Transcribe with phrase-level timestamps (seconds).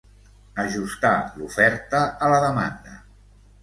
[0.63, 3.01] Ajustar l’oferta a la demanda.